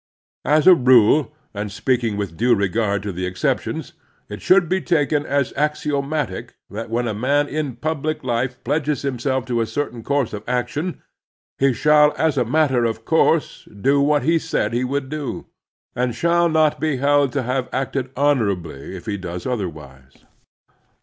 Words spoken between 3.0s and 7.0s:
to the exceptions, it should be taken as axiomatic that